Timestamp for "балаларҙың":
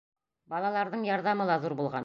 0.53-1.05